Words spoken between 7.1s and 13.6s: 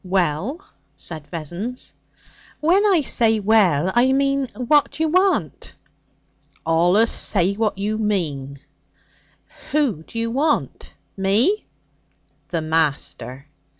say what you mean.' 'Who d'you want? Me?' 'The master.'